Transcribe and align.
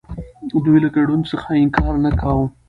دوی 0.65 0.77
له 0.83 0.89
ګډون 0.95 1.21
څخه 1.31 1.49
انکار 1.61 1.93
نه 2.05 2.11
کاوه. 2.19 2.45